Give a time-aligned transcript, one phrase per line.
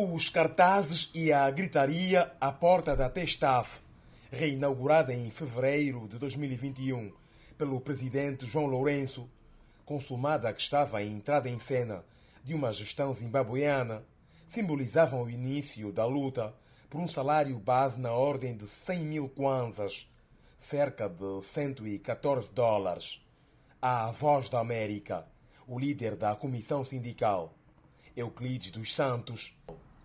[0.00, 3.80] Os cartazes e a gritaria à porta da Testaf,
[4.30, 7.12] reinaugurada em fevereiro de 2021
[7.58, 9.28] pelo presidente João Lourenço,
[9.84, 12.04] consumada que estava a entrada em cena
[12.44, 14.04] de uma gestão zimbabueana,
[14.48, 16.54] simbolizavam o início da luta
[16.88, 20.08] por um salário base na ordem de 100 mil kwanzas,
[20.60, 23.20] cerca de 114 dólares.
[23.82, 25.26] A voz da América,
[25.66, 27.52] o líder da comissão sindical,
[28.16, 29.52] Euclides dos Santos,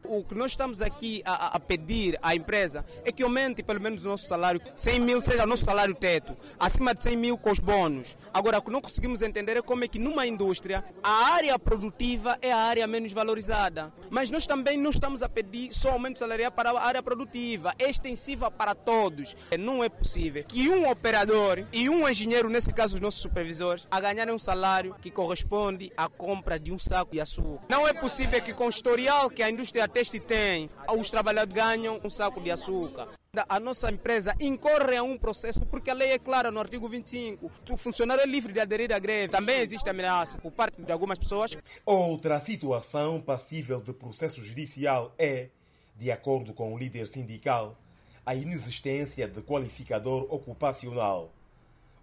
[0.06, 4.06] o que nós estamos aqui a, a, pedir à empresa é que aumente pelo menos
[4.06, 7.52] o nosso salário, 100 mil seja o nosso salário teto, acima de 100 mil com
[7.52, 8.16] os bônus.
[8.34, 12.38] Agora, o que não conseguimos entender é como é que numa indústria a área produtiva
[12.42, 13.94] é a área menos valorizada.
[14.10, 17.90] Mas nós também não estamos a pedir só aumento salarial para a área produtiva, é
[17.90, 19.36] extensiva para todos.
[19.58, 24.00] Não é possível que um operador e um engenheiro, nesse caso os nossos supervisores, a
[24.00, 27.66] ganharem um salário que corresponde à compra de um saco de açúcar.
[27.70, 32.02] Não é possível que com o historial que a indústria teste tem, os trabalhadores ganham
[32.04, 33.10] um saco de açúcar.
[33.48, 37.52] A nossa empresa incorre a um processo porque a lei é clara no artigo 25.
[37.70, 39.32] O funcionário é livre de aderir à greve.
[39.32, 41.56] Também existe ameaça por parte de algumas pessoas.
[41.86, 45.50] Outra situação passível de processo judicial é,
[45.96, 47.78] de acordo com o líder sindical,
[48.26, 51.32] a inexistência de qualificador ocupacional.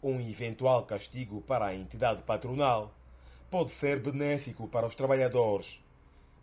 [0.02, 2.94] Um eventual castigo para a entidade patronal
[3.50, 5.80] pode ser benéfico para os trabalhadores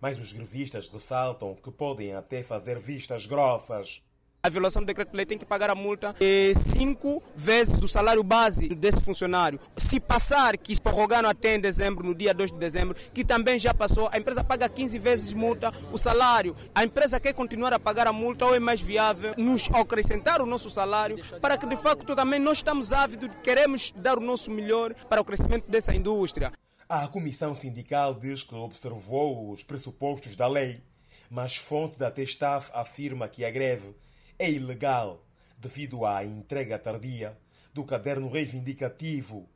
[0.02, 4.02] mas os grevistas ressaltam que podem até fazer vistas grossas.
[4.48, 8.70] A violação do decreto-lei tem que pagar a multa de cinco vezes o salário base
[8.70, 9.60] desse funcionário.
[9.76, 13.74] Se passar, que prorrogaram até em dezembro, no dia 2 de dezembro, que também já
[13.74, 16.56] passou, a empresa paga 15 vezes multa o salário.
[16.74, 20.46] A empresa quer continuar a pagar a multa ou é mais viável nos acrescentar o
[20.46, 24.94] nosso salário para que de facto também nós estamos ávidos, queremos dar o nosso melhor
[25.10, 26.54] para o crescimento dessa indústria.
[26.90, 30.82] A comissão sindical diz que observou os pressupostos da lei,
[31.30, 33.94] mas fonte da Testaf afirma que a greve
[34.40, 35.22] é ilegal
[35.58, 37.38] devido à entrega tardia
[37.74, 39.50] do caderno reivindicativo,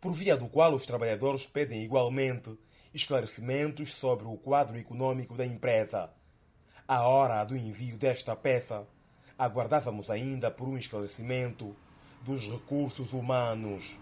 [0.00, 2.58] por via do qual os trabalhadores pedem igualmente
[2.94, 6.10] esclarecimentos sobre o quadro econômico da empresa.
[6.88, 8.86] À hora do envio desta peça,
[9.36, 11.76] aguardávamos ainda por um esclarecimento
[12.22, 13.98] dos recursos humanos.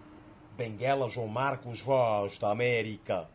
[0.59, 3.29] Benguela João Marcos, Voz da América.